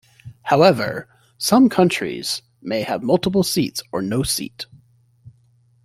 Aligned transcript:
However, 0.41 1.07
some 1.37 1.69
counties 1.69 2.41
may 2.59 2.81
have 2.81 3.03
multiple 3.03 3.43
seats 3.43 3.83
or 3.91 4.01
no 4.01 4.23
seat. 4.23 4.65